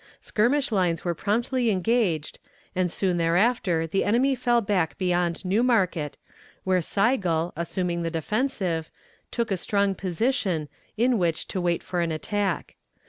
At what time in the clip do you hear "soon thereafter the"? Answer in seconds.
2.91-4.03